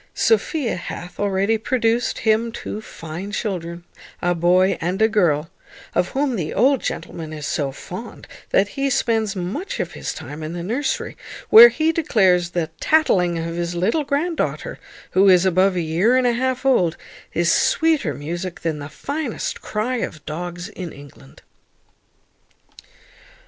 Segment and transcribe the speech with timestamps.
[0.15, 3.83] Sophia hath already produced him two fine children,
[4.19, 5.51] a boy and a girl,
[5.93, 10.41] of whom the old gentleman is so fond, that he spends much of his time
[10.41, 11.15] in the nursery,
[11.51, 14.79] where he declares the tattling of his little grand daughter,
[15.11, 16.97] who is above a year and a half old,
[17.33, 21.43] is sweeter music than the finest cry of dogs in England.